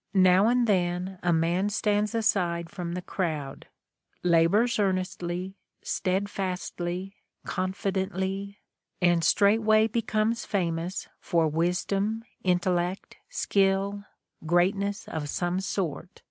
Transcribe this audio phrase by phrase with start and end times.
[0.12, 3.68] Now and then a man stands aside from the crowd,
[4.24, 8.58] labors earnestly, steadfastly, confidently,
[9.00, 14.02] and straightway be comes famous for wisdom, intellect, skill,
[14.44, 16.22] greatness of some sort.